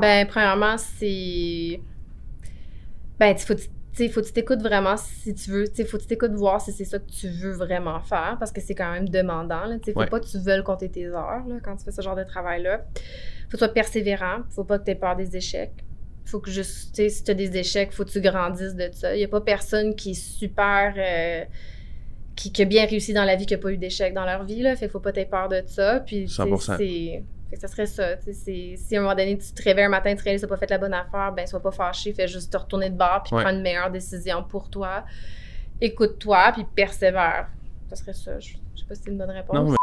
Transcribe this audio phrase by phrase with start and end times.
[0.00, 1.80] Ben, premièrement, c'est.
[3.18, 5.64] Ben, il faut, faut que tu t'écoutes vraiment si tu veux.
[5.78, 8.52] Il faut que tu t'écoutes voir si c'est ça que tu veux vraiment faire parce
[8.52, 9.62] que c'est quand même demandant.
[9.86, 12.16] Il faut pas que tu veuilles compter tes heures là, quand tu fais ce genre
[12.16, 12.78] de travail-là.
[12.78, 14.40] faut que tu sois persévérant.
[14.50, 15.84] faut pas que tu aies peur des échecs.
[16.26, 18.90] faut que juste, tu sais, si tu as des échecs, faut que tu grandisses de
[18.92, 19.14] ça.
[19.14, 20.94] Il n'y a pas personne qui est super.
[20.96, 21.44] Euh,
[22.34, 24.62] qui, a bien réussi dans la vie, qui n'a pas eu d'échecs dans leur vie.
[24.62, 24.76] Là.
[24.76, 26.00] Fait faut pas t'aies peur de ça.
[26.00, 26.76] Puis, 100%.
[26.76, 27.22] c'est
[27.56, 28.16] ça serait ça.
[28.20, 30.56] Si à un moment donné, tu te réveilles un matin, tu réalises que tu n'as
[30.56, 33.22] pas fait la bonne affaire, ben sois pas fâché, fais juste te retourner de bord
[33.22, 35.04] puis prendre une meilleure décision pour toi.
[35.80, 37.48] Écoute-toi, puis persévère.
[37.88, 38.40] Ça serait ça.
[38.40, 39.76] Je, ne sais pas si c'est une bonne réponse.